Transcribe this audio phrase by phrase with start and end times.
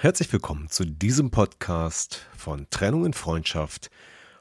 [0.00, 3.90] Herzlich willkommen zu diesem Podcast von Trennung in Freundschaft.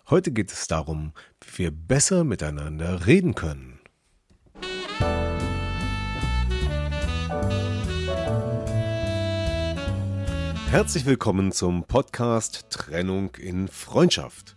[0.07, 3.79] Heute geht es darum, wie wir besser miteinander reden können.
[10.69, 14.55] Herzlich willkommen zum Podcast Trennung in Freundschaft.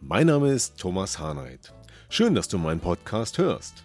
[0.00, 1.72] Mein Name ist Thomas Harnight.
[2.08, 3.84] Schön, dass du meinen Podcast hörst.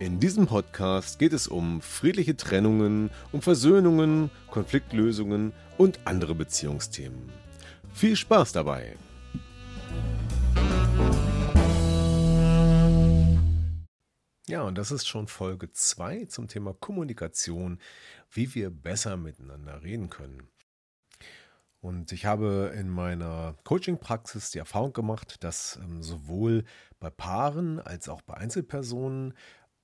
[0.00, 7.30] In diesem Podcast geht es um friedliche Trennungen, um Versöhnungen, Konfliktlösungen und andere Beziehungsthemen.
[7.92, 8.96] Viel Spaß dabei!
[14.46, 17.78] Ja, und das ist schon Folge 2 zum Thema Kommunikation,
[18.30, 20.48] wie wir besser miteinander reden können.
[21.82, 26.64] Und ich habe in meiner Coaching-Praxis die Erfahrung gemacht, dass ähm, sowohl
[27.00, 29.32] bei Paaren als auch bei Einzelpersonen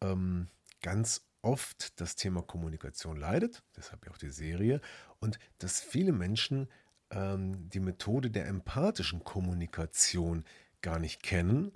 [0.02, 0.48] ähm,
[0.82, 4.80] ganz oft das Thema Kommunikation leidet, deshalb ja auch die Serie,
[5.20, 6.68] und dass viele Menschen
[7.10, 10.44] ähm, die Methode der empathischen Kommunikation
[10.80, 11.72] gar nicht kennen.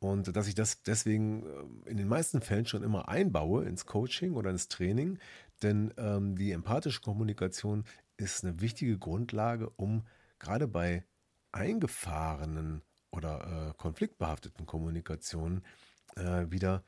[0.00, 4.34] Und dass ich das deswegen ähm, in den meisten Fällen schon immer einbaue ins Coaching
[4.34, 5.18] oder ins Training,
[5.62, 7.84] denn ähm, die empathische Kommunikation
[8.16, 10.06] ist eine wichtige Grundlage, um
[10.38, 11.04] gerade bei
[11.52, 15.64] eingefahrenen oder äh, konfliktbehafteten Kommunikationen
[16.16, 16.84] äh, wieder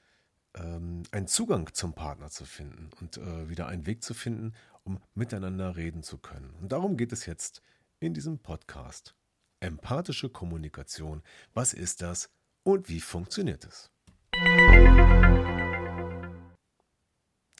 [0.56, 4.54] ähm, einen Zugang zum Partner zu finden und äh, wieder einen Weg zu finden,
[4.84, 6.50] um miteinander reden zu können.
[6.60, 7.62] Und darum geht es jetzt
[8.00, 9.14] in diesem Podcast.
[9.60, 11.22] Empathische Kommunikation.
[11.54, 12.30] Was ist das
[12.62, 13.90] und wie funktioniert es?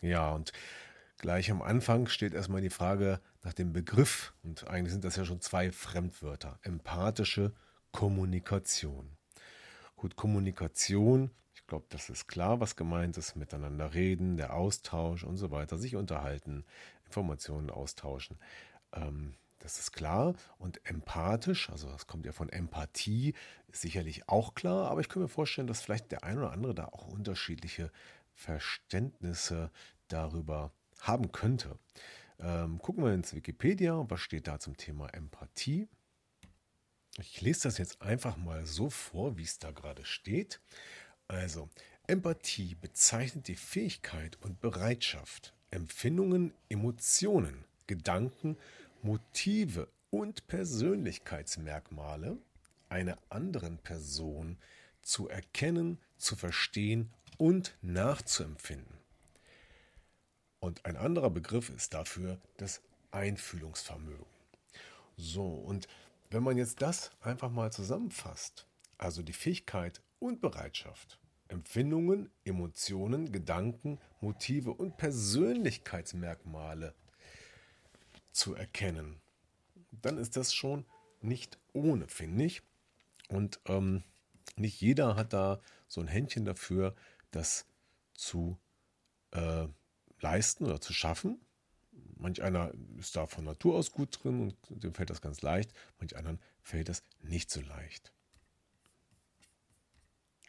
[0.03, 0.53] Ja, und
[1.19, 4.35] gleich am Anfang steht erstmal die Frage nach dem Begriff.
[4.43, 6.59] Und eigentlich sind das ja schon zwei Fremdwörter.
[6.63, 7.55] Empathische
[7.93, 9.17] Kommunikation.
[9.97, 11.31] Gut, Kommunikation
[11.67, 13.35] ich glaube, das ist klar, was gemeint ist.
[13.35, 16.65] Miteinander reden, der Austausch und so weiter, sich unterhalten,
[17.07, 18.39] Informationen austauschen.
[18.93, 20.37] Ähm, das ist klar.
[20.59, 23.35] Und empathisch, also das kommt ja von Empathie,
[23.67, 24.89] ist sicherlich auch klar.
[24.89, 27.91] Aber ich kann mir vorstellen, dass vielleicht der ein oder andere da auch unterschiedliche
[28.33, 29.73] Verständnisse
[30.07, 31.81] darüber haben könnte.
[32.39, 34.05] Ähm, gucken wir ins Wikipedia.
[34.09, 35.89] Was steht da zum Thema Empathie?
[37.19, 40.61] Ich lese das jetzt einfach mal so vor, wie es da gerade steht.
[41.29, 41.69] Also,
[42.07, 48.57] Empathie bezeichnet die Fähigkeit und Bereitschaft, Empfindungen, Emotionen, Gedanken,
[49.03, 52.39] Motive und Persönlichkeitsmerkmale
[52.89, 54.59] einer anderen Person
[55.03, 58.97] zu erkennen, zu verstehen und nachzuempfinden.
[60.61, 64.27] Und ein anderer Begriff ist dafür das Einfühlungsvermögen.
[65.17, 65.89] So, und
[66.31, 68.67] wenn man jetzt das einfach mal zusammenfasst,
[68.99, 71.19] also die Fähigkeit und Bereitschaft,
[71.49, 76.95] Empfindungen, Emotionen, Gedanken, Motive und Persönlichkeitsmerkmale
[78.33, 79.21] zu erkennen,
[79.91, 80.85] dann ist das schon
[81.21, 82.63] nicht ohne, finde ich.
[83.29, 84.03] Und ähm,
[84.57, 86.95] nicht jeder hat da so ein Händchen dafür,
[87.31, 87.67] das
[88.15, 88.59] zu
[89.33, 89.67] äh,
[90.21, 91.41] leisten oder zu schaffen.
[92.19, 95.73] Manch einer ist da von Natur aus gut drin und dem fällt das ganz leicht,
[95.99, 98.13] manch anderen fällt das nicht so leicht.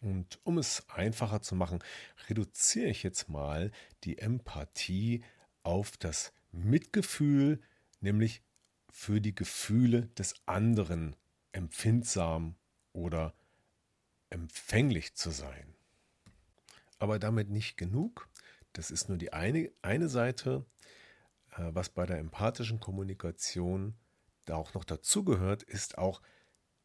[0.00, 1.80] Und um es einfacher zu machen,
[2.28, 3.72] reduziere ich jetzt mal
[4.04, 5.24] die Empathie
[5.62, 7.60] auf das Mitgefühl,
[8.00, 8.42] nämlich
[8.90, 11.16] für die Gefühle des anderen
[11.52, 12.54] empfindsam
[12.92, 13.34] oder
[14.30, 15.74] empfänglich zu sein.
[16.98, 18.28] Aber damit nicht genug.
[18.72, 20.64] Das ist nur die eine, eine Seite,
[21.56, 23.94] äh, was bei der empathischen Kommunikation
[24.44, 26.22] da auch noch dazugehört, ist auch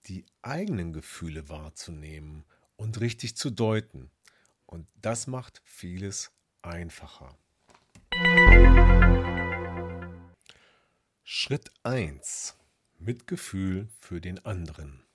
[0.08, 2.46] die eigenen Gefühle wahrzunehmen
[2.84, 4.12] und richtig zu deuten.
[4.66, 6.32] Und das macht vieles
[6.62, 7.38] einfacher.
[11.24, 12.58] Schritt 1.
[13.00, 15.06] Mitgefühl für den anderen.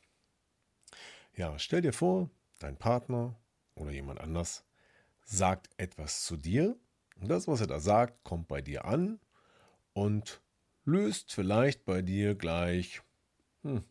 [1.37, 3.38] Ja, stell dir vor, dein Partner
[3.75, 4.65] oder jemand anders
[5.25, 6.75] sagt etwas zu dir
[7.20, 9.20] und das, was er da sagt, kommt bei dir an
[9.93, 10.41] und
[10.85, 13.03] löst vielleicht bei dir gleich
[13.62, 13.85] hm,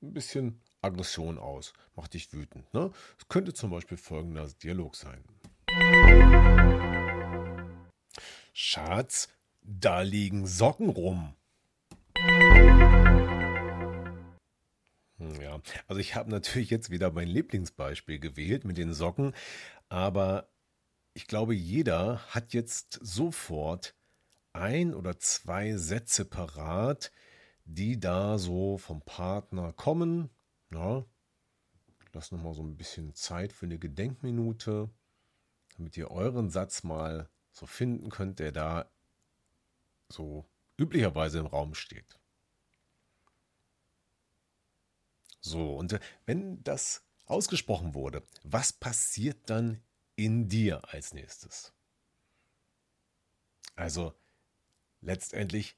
[0.00, 2.72] ein bisschen Aggression aus, macht dich wütend.
[2.74, 2.90] Ne?
[3.18, 5.24] Es könnte zum Beispiel folgender Dialog sein.
[8.52, 9.28] Schatz,
[9.62, 11.34] da liegen Socken rum.
[15.18, 19.34] Hm, ja, also ich habe natürlich jetzt wieder mein Lieblingsbeispiel gewählt mit den Socken,
[19.88, 20.48] aber
[21.14, 23.94] ich glaube, jeder hat jetzt sofort
[24.52, 27.12] ein oder zwei Sätze parat,
[27.64, 30.30] die da so vom Partner kommen.
[30.70, 31.04] Ja,
[32.12, 34.90] lass noch mal so ein bisschen Zeit für eine Gedenkminute,
[35.76, 38.90] damit ihr euren Satz mal so finden könnt, der da
[40.08, 42.18] so üblicherweise im Raum steht.
[45.40, 49.80] So, und äh, wenn das ausgesprochen wurde, was passiert dann
[50.16, 51.72] in dir als nächstes?
[53.76, 54.14] Also
[55.00, 55.76] letztendlich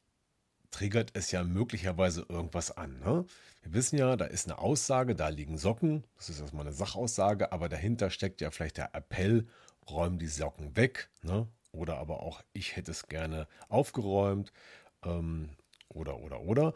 [0.70, 2.98] triggert es ja möglicherweise irgendwas an.
[3.00, 3.24] Ne?
[3.62, 7.52] Wir wissen ja, da ist eine Aussage, da liegen Socken, das ist erstmal eine Sachaussage,
[7.52, 9.46] aber dahinter steckt ja vielleicht der Appell,
[9.88, 11.10] räum die Socken weg.
[11.22, 11.48] Ne?
[11.72, 14.52] Oder aber auch, ich hätte es gerne aufgeräumt.
[15.04, 15.50] Ähm,
[15.88, 16.74] oder, oder, oder.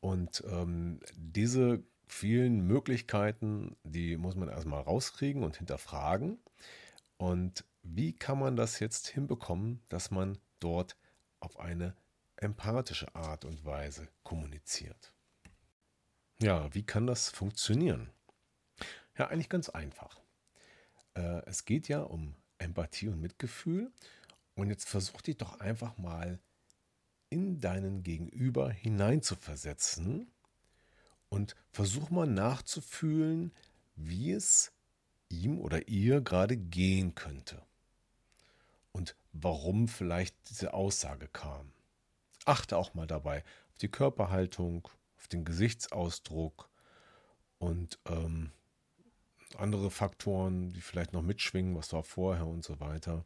[0.00, 6.38] Und ähm, diese vielen Möglichkeiten, die muss man erstmal rauskriegen und hinterfragen.
[7.16, 10.96] Und wie kann man das jetzt hinbekommen, dass man dort
[11.40, 11.94] auf eine
[12.36, 15.12] empathische Art und Weise kommuniziert?
[16.40, 18.10] Ja, wie kann das funktionieren?
[19.16, 20.20] Ja, eigentlich ganz einfach.
[21.14, 23.92] Äh, es geht ja um Empathie und Mitgefühl.
[24.54, 26.38] Und jetzt versuch dich doch einfach mal
[27.30, 30.30] in deinen Gegenüber hineinzuversetzen
[31.28, 33.52] und versuch mal nachzufühlen,
[33.96, 34.72] wie es
[35.28, 37.60] ihm oder ihr gerade gehen könnte
[38.92, 41.72] und warum vielleicht diese Aussage kam.
[42.44, 44.88] Achte auch mal dabei auf die Körperhaltung,
[45.18, 46.68] auf den Gesichtsausdruck
[47.58, 48.52] und ähm,
[49.56, 53.24] andere Faktoren, die vielleicht noch mitschwingen, was war vorher und so weiter.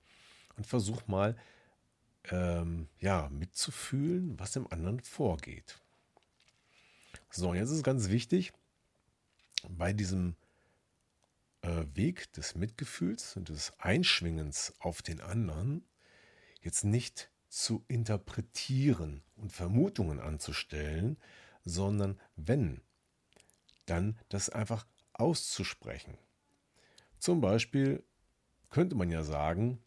[0.57, 1.37] Und versuch mal,
[2.31, 5.81] ähm, ja, mitzufühlen, was im anderen vorgeht.
[7.31, 8.53] So, jetzt ist ganz wichtig,
[9.69, 10.37] bei diesem
[11.63, 15.85] äh, Weg des Mitgefühls und des Einschwingens auf den anderen
[16.61, 21.17] jetzt nicht zu interpretieren und Vermutungen anzustellen,
[21.65, 22.83] sondern wenn,
[23.87, 26.17] dann das einfach auszusprechen.
[27.19, 28.05] Zum Beispiel
[28.71, 29.83] könnte man ja sagen,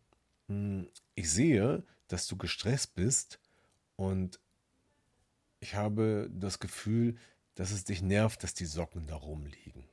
[0.47, 3.39] hm, ich sehe, dass du gestresst bist
[3.95, 4.39] und
[5.59, 7.17] ich habe das Gefühl,
[7.55, 9.87] dass es dich nervt, dass die Socken da rumliegen.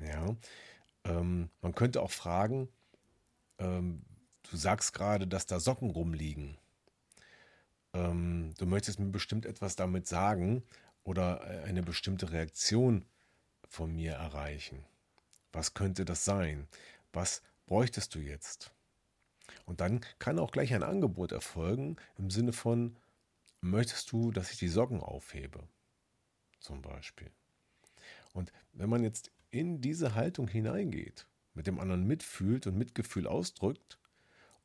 [0.00, 0.36] Ja,
[1.04, 2.68] ähm, man könnte auch fragen,
[3.58, 4.04] ähm,
[4.50, 6.56] du sagst gerade, dass da Socken rumliegen.
[7.94, 10.62] Ähm, du möchtest mir bestimmt etwas damit sagen
[11.04, 13.04] oder äh, eine bestimmte Reaktion
[13.68, 14.84] von mir erreichen.
[15.52, 16.68] Was könnte das sein?
[17.12, 18.72] Was bräuchtest du jetzt?
[19.64, 22.96] Und dann kann auch gleich ein Angebot erfolgen im Sinne von,
[23.60, 25.62] möchtest du, dass ich die Socken aufhebe?
[26.60, 27.30] Zum Beispiel.
[28.32, 33.98] Und wenn man jetzt in diese Haltung hineingeht, mit dem anderen mitfühlt und Mitgefühl ausdrückt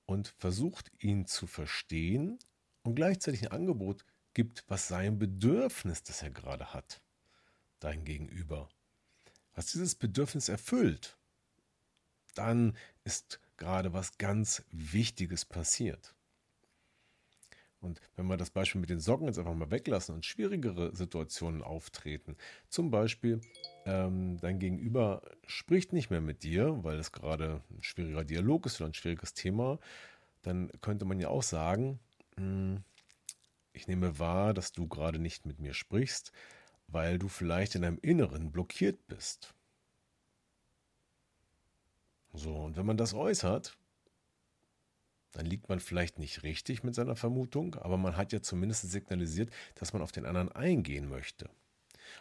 [0.05, 2.39] und versucht, ihn zu verstehen
[2.83, 7.01] und gleichzeitig ein Angebot gibt, was sein Bedürfnis, das er gerade hat,
[7.79, 8.69] dein Gegenüber,
[9.53, 11.17] was dieses Bedürfnis erfüllt,
[12.35, 16.15] dann ist gerade was ganz Wichtiges passiert.
[17.83, 21.61] Und wenn wir das Beispiel mit den Socken jetzt einfach mal weglassen und schwierigere Situationen
[21.61, 22.37] auftreten,
[22.69, 23.41] zum Beispiel
[23.85, 28.79] ähm, dein Gegenüber spricht nicht mehr mit dir, weil es gerade ein schwieriger Dialog ist
[28.79, 29.79] oder ein schwieriges Thema,
[30.43, 31.99] dann könnte man ja auch sagen,
[32.37, 32.83] hm,
[33.73, 36.31] ich nehme wahr, dass du gerade nicht mit mir sprichst,
[36.87, 39.53] weil du vielleicht in deinem Inneren blockiert bist.
[42.33, 43.77] So, und wenn man das äußert,
[45.33, 49.51] dann liegt man vielleicht nicht richtig mit seiner Vermutung, aber man hat ja zumindest signalisiert,
[49.75, 51.49] dass man auf den anderen eingehen möchte.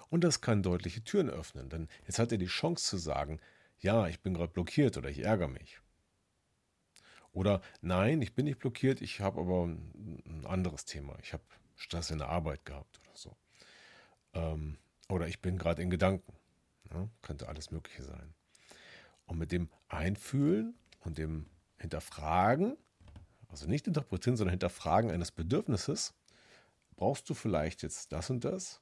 [0.09, 3.41] Und das kann deutliche Türen öffnen, denn jetzt hat er die Chance zu sagen,
[3.79, 5.81] ja, ich bin gerade blockiert oder ich ärgere mich.
[7.33, 11.17] Oder nein, ich bin nicht blockiert, ich habe aber ein anderes Thema.
[11.23, 11.43] Ich habe
[11.77, 13.37] Stress in der Arbeit gehabt oder so.
[14.35, 14.79] Ähm,
[15.09, 16.33] oder ich bin gerade in Gedanken.
[16.93, 18.35] Ja, könnte alles Mögliche sein.
[19.27, 21.47] Und mit dem Einfühlen und dem
[21.79, 22.77] Hinterfragen,
[23.53, 26.15] also nicht interpretieren, sondern Hinterfragen eines Bedürfnisses,
[26.97, 28.81] brauchst du vielleicht jetzt das und das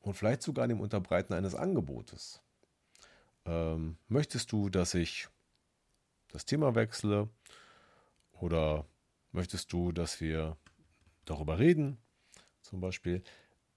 [0.00, 2.42] und vielleicht sogar dem Unterbreiten eines Angebotes.
[3.46, 5.28] Ähm, möchtest du, dass ich
[6.28, 7.28] das Thema wechsle
[8.32, 8.84] oder
[9.30, 10.56] möchtest du, dass wir
[11.24, 11.96] darüber reden?
[12.60, 13.22] Zum Beispiel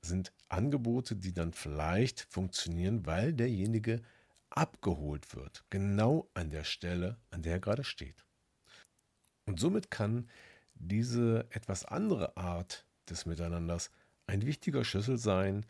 [0.02, 4.02] sind Angebote, die dann vielleicht funktionieren, weil derjenige
[4.50, 8.26] abgeholt wird, genau an der Stelle, an der er gerade steht.
[9.46, 10.30] Und somit kann
[10.76, 13.92] diese etwas andere Art des Miteinanders
[14.28, 15.66] ein wichtiger Schlüssel sein,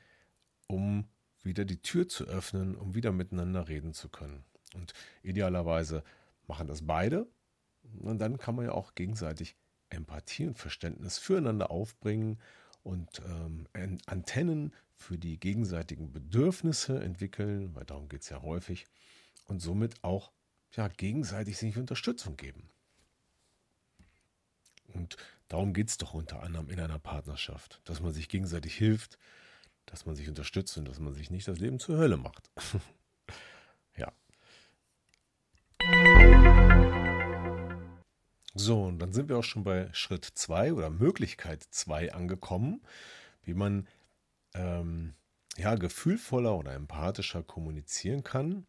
[0.68, 1.08] um
[1.44, 4.44] wieder die Tür zu öffnen, um wieder miteinander reden zu können.
[4.74, 6.04] Und idealerweise
[6.48, 7.28] machen das beide.
[8.00, 9.56] Und dann kann man ja auch gegenseitig
[9.90, 12.40] Empathie und Verständnis füreinander aufbringen
[12.84, 13.68] und ähm,
[14.06, 18.86] Antennen für die gegenseitigen Bedürfnisse entwickeln, weil darum geht es ja häufig,
[19.46, 20.32] und somit auch
[20.75, 22.70] ja, gegenseitig sich Unterstützung geben.
[24.94, 25.18] Und
[25.48, 29.18] darum geht es doch unter anderem in einer Partnerschaft, dass man sich gegenseitig hilft,
[29.86, 32.50] dass man sich unterstützt und dass man sich nicht das Leben zur Hölle macht.
[33.98, 34.12] ja.
[38.54, 42.82] So, und dann sind wir auch schon bei Schritt 2 oder Möglichkeit 2 angekommen,
[43.44, 43.88] wie man
[44.54, 45.14] ähm,
[45.58, 48.66] ja, gefühlvoller oder empathischer kommunizieren kann.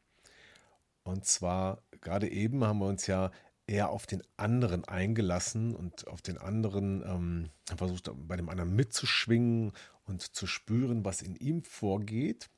[1.04, 3.30] Und zwar, gerade eben haben wir uns ja
[3.72, 9.72] eher auf den anderen eingelassen und auf den anderen ähm, versucht, bei dem anderen mitzuschwingen
[10.04, 12.50] und zu spüren, was in ihm vorgeht.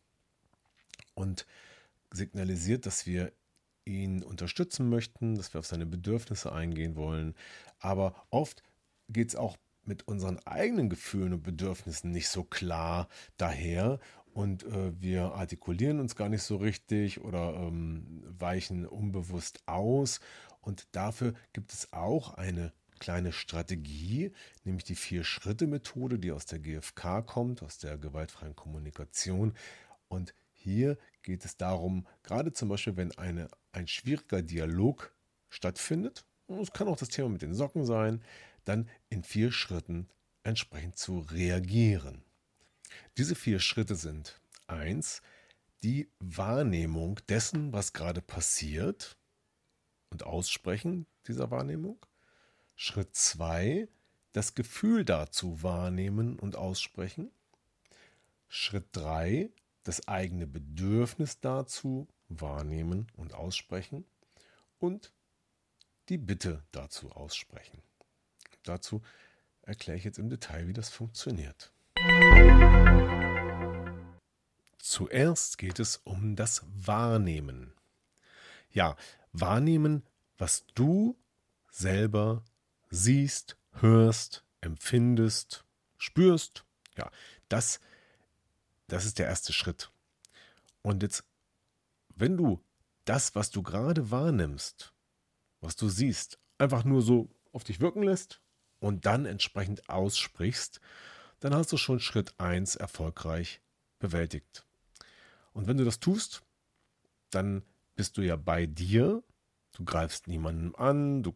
[1.14, 1.46] Und
[2.12, 3.32] signalisiert, dass wir
[3.84, 7.34] ihn unterstützen möchten, dass wir auf seine Bedürfnisse eingehen wollen.
[7.78, 8.64] Aber oft
[9.08, 14.00] geht es auch mit unseren eigenen Gefühlen und Bedürfnissen nicht so klar daher
[14.34, 20.20] und äh, wir artikulieren uns gar nicht so richtig oder ähm, weichen unbewusst aus.
[20.64, 24.32] Und dafür gibt es auch eine kleine Strategie,
[24.64, 29.52] nämlich die Vier-Schritte-Methode, die aus der GfK kommt, aus der gewaltfreien Kommunikation.
[30.08, 35.14] Und hier geht es darum, gerade zum Beispiel, wenn eine, ein schwieriger Dialog
[35.50, 38.22] stattfindet, und es kann auch das Thema mit den Socken sein,
[38.64, 40.08] dann in vier Schritten
[40.42, 42.22] entsprechend zu reagieren.
[43.18, 45.20] Diese vier Schritte sind eins,
[45.82, 49.18] die Wahrnehmung dessen, was gerade passiert
[50.14, 51.98] und Aussprechen dieser Wahrnehmung.
[52.76, 53.88] Schritt zwei,
[54.30, 57.32] das Gefühl dazu wahrnehmen und aussprechen.
[58.46, 59.50] Schritt drei,
[59.82, 64.04] das eigene Bedürfnis dazu wahrnehmen und aussprechen.
[64.78, 65.12] Und
[66.08, 67.82] die Bitte dazu aussprechen.
[68.62, 69.02] Dazu
[69.62, 71.72] erkläre ich jetzt im Detail, wie das funktioniert.
[74.78, 77.72] Zuerst geht es um das Wahrnehmen.
[78.70, 78.96] Ja,
[79.34, 80.02] wahrnehmen,
[80.38, 81.18] was du
[81.70, 82.42] selber
[82.88, 85.64] siehst, hörst, empfindest,
[85.98, 86.64] spürst.
[86.96, 87.10] Ja,
[87.48, 87.80] das,
[88.86, 89.90] das ist der erste Schritt.
[90.82, 91.24] Und jetzt,
[92.14, 92.64] wenn du
[93.04, 94.94] das, was du gerade wahrnimmst,
[95.60, 98.40] was du siehst, einfach nur so auf dich wirken lässt
[98.78, 100.80] und dann entsprechend aussprichst,
[101.40, 103.60] dann hast du schon Schritt 1 erfolgreich
[103.98, 104.64] bewältigt.
[105.52, 106.42] Und wenn du das tust,
[107.30, 107.62] dann
[107.96, 109.22] bist du ja bei dir,
[109.76, 111.34] du greifst niemandem an, du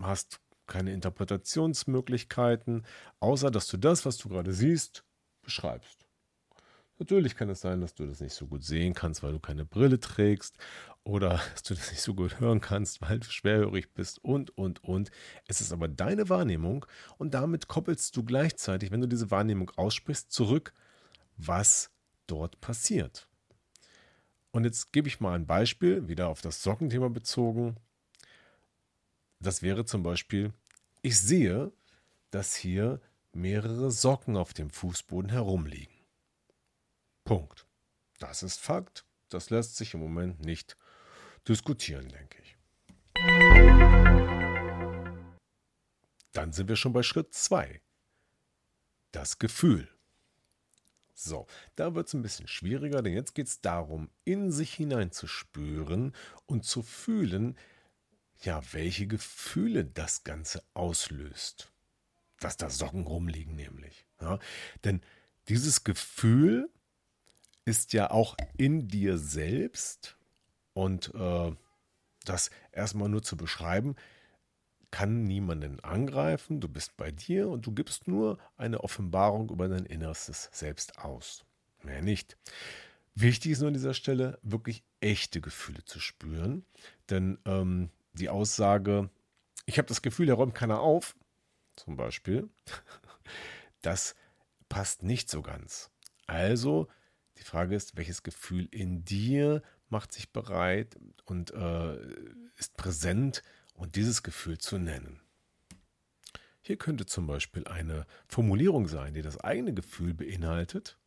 [0.00, 2.86] hast keine Interpretationsmöglichkeiten,
[3.18, 5.04] außer dass du das, was du gerade siehst,
[5.42, 6.06] beschreibst.
[7.00, 9.64] Natürlich kann es sein, dass du das nicht so gut sehen kannst, weil du keine
[9.64, 10.58] Brille trägst
[11.02, 14.84] oder dass du das nicht so gut hören kannst, weil du schwerhörig bist und, und,
[14.84, 15.10] und.
[15.46, 16.84] Es ist aber deine Wahrnehmung
[17.16, 20.74] und damit koppelst du gleichzeitig, wenn du diese Wahrnehmung aussprichst, zurück,
[21.38, 21.90] was
[22.26, 23.29] dort passiert.
[24.52, 27.76] Und jetzt gebe ich mal ein Beispiel, wieder auf das Sockenthema bezogen.
[29.38, 30.52] Das wäre zum Beispiel,
[31.02, 31.72] ich sehe,
[32.30, 33.00] dass hier
[33.32, 35.94] mehrere Socken auf dem Fußboden herumliegen.
[37.24, 37.66] Punkt.
[38.18, 39.04] Das ist Fakt.
[39.28, 40.76] Das lässt sich im Moment nicht
[41.46, 42.56] diskutieren, denke ich.
[46.32, 47.80] Dann sind wir schon bei Schritt 2.
[49.12, 49.88] Das Gefühl.
[51.22, 51.46] So,
[51.76, 56.14] da wird es ein bisschen schwieriger, denn jetzt geht es darum, in sich hineinzuspüren
[56.46, 57.58] und zu fühlen,
[58.40, 61.72] ja, welche Gefühle das Ganze auslöst.
[62.38, 64.06] Dass da Socken rumliegen, nämlich.
[64.22, 64.38] Ja,
[64.84, 65.02] denn
[65.48, 66.70] dieses Gefühl
[67.66, 70.16] ist ja auch in dir selbst
[70.72, 71.52] und äh,
[72.24, 73.94] das erstmal nur zu beschreiben,
[74.90, 79.86] kann niemanden angreifen, du bist bei dir und du gibst nur eine Offenbarung über dein
[79.86, 81.44] Innerstes selbst aus.
[81.82, 82.36] Mehr nicht.
[83.14, 86.64] Wichtig ist nur an dieser Stelle, wirklich echte Gefühle zu spüren,
[87.08, 89.10] denn ähm, die Aussage,
[89.66, 91.16] ich habe das Gefühl, der räumt keiner auf,
[91.76, 92.48] zum Beispiel,
[93.82, 94.14] das
[94.68, 95.90] passt nicht so ganz.
[96.26, 96.88] Also,
[97.38, 101.98] die Frage ist, welches Gefühl in dir macht sich bereit und äh,
[102.56, 103.42] ist präsent
[103.80, 105.20] und dieses Gefühl zu nennen.
[106.60, 110.98] Hier könnte zum Beispiel eine Formulierung sein, die das eigene Gefühl beinhaltet.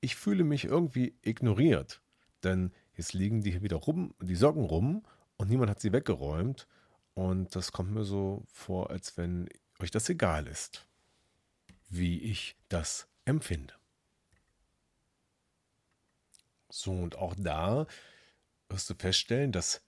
[0.00, 2.00] Ich fühle mich irgendwie ignoriert,
[2.42, 5.04] denn jetzt liegen die hier wieder rum, die Socken rum
[5.36, 6.66] und niemand hat sie weggeräumt
[7.14, 9.46] Und das kommt mir so vor, als wenn
[9.78, 10.86] euch das egal ist,
[11.90, 13.74] wie ich das empfinde.
[16.70, 17.86] So, und auch da
[18.70, 19.82] wirst du feststellen, dass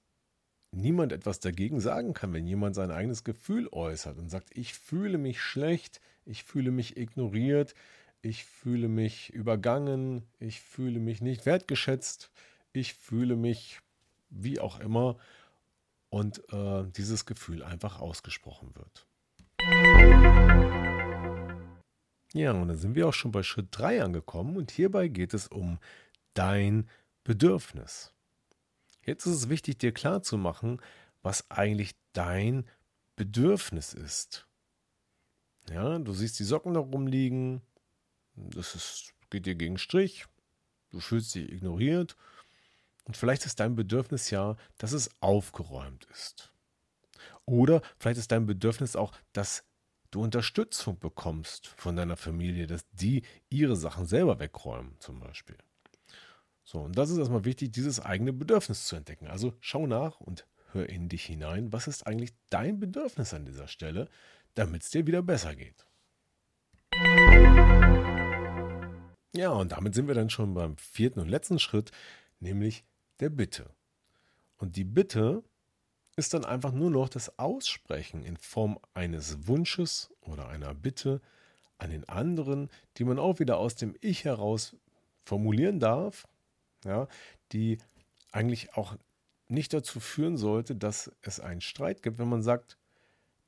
[0.77, 5.19] niemand etwas dagegen sagen kann, wenn jemand sein eigenes Gefühl äußert und sagt, ich fühle
[5.19, 7.75] mich schlecht, ich fühle mich ignoriert,
[8.23, 12.31] ich fühle mich übergangen, ich fühle mich nicht wertgeschätzt,
[12.73, 13.81] ich fühle mich
[14.31, 15.17] wie auch immer
[16.09, 19.07] und äh, dieses Gefühl einfach ausgesprochen wird.
[22.33, 25.47] Ja, und dann sind wir auch schon bei Schritt 3 angekommen und hierbei geht es
[25.47, 25.79] um
[26.35, 26.89] dein
[27.23, 28.14] Bedürfnis.
[29.07, 30.81] Jetzt ist es wichtig, dir klarzumachen,
[31.23, 32.65] was eigentlich dein
[33.17, 34.47] Bedürfnis ist.
[35.71, 37.63] Ja, du siehst die Socken da rumliegen,
[38.35, 40.27] das ist, geht dir gegen Strich,
[40.91, 42.17] du fühlst dich ignoriert
[43.05, 46.53] und vielleicht ist dein Bedürfnis ja, dass es aufgeräumt ist.
[47.47, 49.65] Oder vielleicht ist dein Bedürfnis auch, dass
[50.11, 55.57] du Unterstützung bekommst von deiner Familie, dass die ihre Sachen selber wegräumen, zum Beispiel.
[56.65, 59.27] So, und das ist erstmal wichtig, dieses eigene Bedürfnis zu entdecken.
[59.27, 61.73] Also schau nach und hör in dich hinein.
[61.73, 64.09] Was ist eigentlich dein Bedürfnis an dieser Stelle,
[64.55, 65.87] damit es dir wieder besser geht?
[69.37, 71.91] Ja, und damit sind wir dann schon beim vierten und letzten Schritt,
[72.41, 72.85] nämlich
[73.21, 73.71] der Bitte.
[74.57, 75.43] Und die Bitte
[76.17, 81.21] ist dann einfach nur noch das Aussprechen in Form eines Wunsches oder einer Bitte
[81.79, 84.77] an den anderen, die man auch wieder aus dem Ich heraus
[85.25, 86.29] formulieren darf,
[86.85, 87.09] ja,
[87.53, 87.79] die
[88.31, 88.97] eigentlich auch
[89.49, 92.79] nicht dazu führen sollte, dass es einen Streit gibt, wenn man sagt,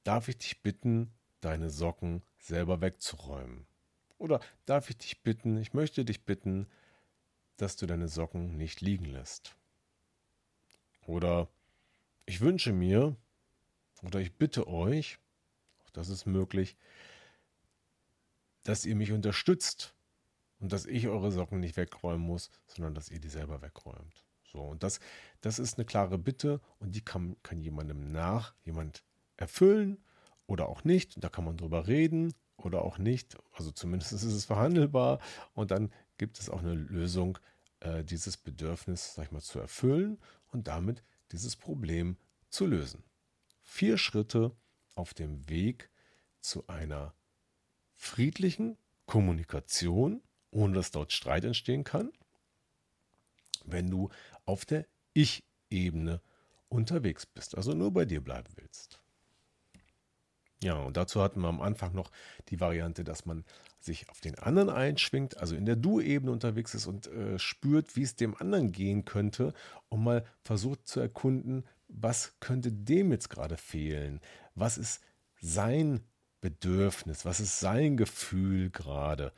[0.04, 3.66] darf ich dich bitten, deine Socken selber wegzuräumen?
[4.18, 6.66] Oder darf ich dich bitten, ich möchte dich bitten,
[7.56, 9.56] dass du deine Socken nicht liegen lässt?
[11.06, 11.48] Oder
[12.24, 13.16] ich wünsche mir,
[14.02, 15.18] oder ich bitte euch,
[15.84, 16.76] auch das ist möglich,
[18.62, 19.95] dass ihr mich unterstützt
[20.60, 24.24] und dass ich eure Socken nicht wegräumen muss, sondern dass ihr die selber wegräumt.
[24.44, 25.00] So, und das,
[25.40, 29.04] das ist eine klare Bitte und die kann, kann jemandem nach, jemand
[29.36, 29.98] erfüllen
[30.46, 31.22] oder auch nicht.
[31.22, 33.36] Da kann man drüber reden oder auch nicht.
[33.52, 35.18] Also zumindest ist es verhandelbar
[35.54, 37.38] und dann gibt es auch eine Lösung,
[37.80, 40.18] äh, dieses Bedürfnis, sag ich mal, zu erfüllen
[40.52, 42.16] und damit dieses Problem
[42.48, 43.04] zu lösen.
[43.62, 44.52] Vier Schritte
[44.94, 45.90] auf dem Weg
[46.40, 47.14] zu einer
[47.94, 52.12] friedlichen Kommunikation ohne dass dort Streit entstehen kann,
[53.64, 54.10] wenn du
[54.44, 56.20] auf der Ich-Ebene
[56.68, 59.00] unterwegs bist, also nur bei dir bleiben willst.
[60.62, 62.10] Ja, und dazu hatten wir am Anfang noch
[62.48, 63.44] die Variante, dass man
[63.78, 68.02] sich auf den anderen einschwingt, also in der Du-Ebene unterwegs ist und äh, spürt, wie
[68.02, 69.52] es dem anderen gehen könnte
[69.88, 74.20] und mal versucht zu erkunden, was könnte dem jetzt gerade fehlen?
[74.54, 75.02] Was ist
[75.40, 76.00] sein
[76.40, 77.24] Bedürfnis?
[77.24, 79.32] Was ist sein Gefühl gerade?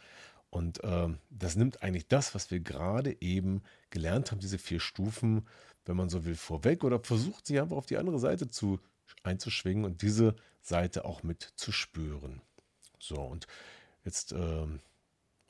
[0.51, 5.47] Und äh, das nimmt eigentlich das, was wir gerade eben gelernt haben, diese vier Stufen,
[5.85, 8.81] wenn man so will, vorweg oder versucht sich einfach auf die andere Seite zu,
[9.23, 12.41] einzuschwingen und diese Seite auch mit zu spüren.
[12.99, 13.47] So, und
[14.05, 14.67] jetzt äh,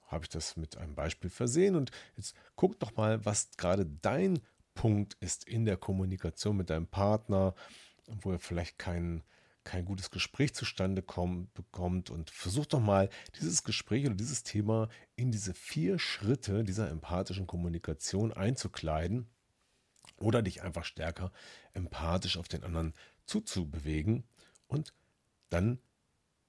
[0.07, 4.41] habe ich das mit einem Beispiel versehen und jetzt guck doch mal, was gerade dein
[4.75, 7.55] Punkt ist in der Kommunikation mit deinem Partner,
[8.07, 9.23] wo er vielleicht keinen
[9.69, 14.89] kein gutes Gespräch zustande kommt, bekommt und versuch doch mal dieses Gespräch oder dieses Thema
[15.15, 19.29] in diese vier Schritte dieser empathischen Kommunikation einzukleiden
[20.17, 21.33] oder dich einfach stärker
[21.75, 22.95] empathisch auf den anderen
[23.27, 24.25] zuzubewegen
[24.69, 24.95] und
[25.51, 25.81] dann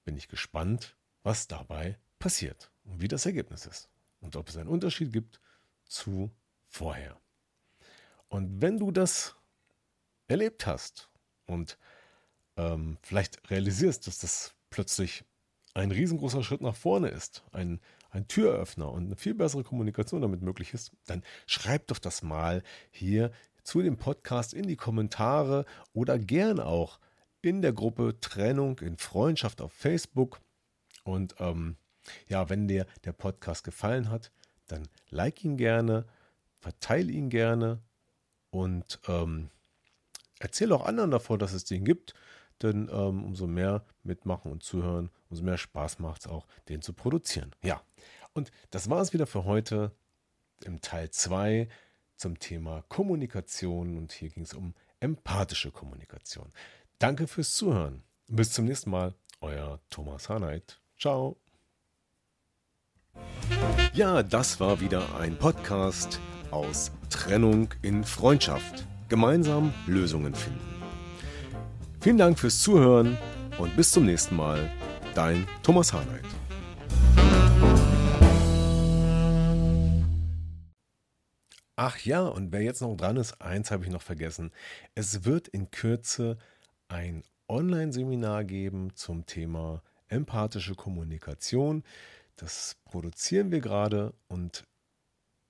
[0.06, 3.90] bin ich gespannt, was dabei passiert und wie das Ergebnis ist
[4.22, 5.42] und ob es einen Unterschied gibt
[5.84, 6.32] zu
[6.70, 7.20] vorher.
[8.30, 9.36] Und wenn du das
[10.30, 11.10] erlebt hast
[11.48, 11.78] und
[12.60, 15.24] ähm, vielleicht realisierst, dass das plötzlich
[15.74, 17.80] ein riesengroßer Schritt nach vorne ist, ein,
[18.12, 22.64] ein Türöffner und eine viel bessere Kommunikation damit möglich ist, dann schreib doch das mal
[22.92, 23.32] hier
[23.64, 27.00] zu dem Podcast in die Kommentare oder gern auch
[27.42, 30.42] in der Gruppe Trennung in Freundschaft auf Facebook.
[31.04, 31.78] Und ähm,
[32.28, 34.32] ja, wenn dir der Podcast gefallen hat,
[34.68, 36.06] dann like ihn gerne,
[36.60, 37.80] verteile ihn gerne
[38.50, 39.50] und ähm,
[40.40, 42.16] erzähle auch anderen davon, dass es den gibt
[42.64, 46.94] denn ähm, umso mehr mitmachen und zuhören, umso mehr Spaß macht es auch, den zu
[46.94, 47.56] produzieren.
[47.64, 47.82] Ja,
[48.34, 49.92] und das war es wieder für heute
[50.64, 51.68] im Teil 2
[52.16, 56.50] zum Thema Kommunikation und hier ging es um empathische Kommunikation.
[57.00, 58.04] Danke fürs Zuhören.
[58.28, 59.16] Bis zum nächsten Mal.
[59.42, 60.82] Euer Thomas Harnight.
[60.98, 61.38] Ciao.
[63.94, 66.20] Ja, das war wieder ein Podcast
[66.52, 68.86] aus Trennung in Freundschaft.
[69.08, 70.79] Gemeinsam Lösungen finden.
[72.02, 73.18] Vielen Dank fürs Zuhören
[73.58, 74.72] und bis zum nächsten Mal.
[75.16, 76.24] Dein Thomas Harnight.
[81.76, 84.52] Ach ja, und wer jetzt noch dran ist, eins habe ich noch vergessen.
[84.96, 86.38] Es wird in Kürze
[86.88, 91.84] ein Online-Seminar geben zum Thema empathische Kommunikation.
[92.38, 94.64] Das produzieren wir gerade und